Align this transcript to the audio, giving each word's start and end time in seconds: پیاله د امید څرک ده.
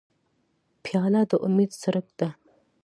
پیاله 0.83 1.21
د 1.29 1.31
امید 1.45 1.71
څرک 1.81 2.07
ده. 2.19 2.29